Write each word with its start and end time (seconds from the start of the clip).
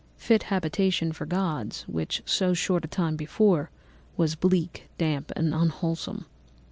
Fit 0.17 0.41
habitation 0.49 1.11
for 1.11 1.27
gods, 1.27 1.83
which, 1.83 2.23
so 2.25 2.55
short 2.55 2.83
a 2.83 2.87
time 2.87 3.15
before, 3.15 3.69
was 4.17 4.33
bleak, 4.33 4.89
damp, 4.97 5.31
and 5.35 5.53
unwholesome. 5.53 6.25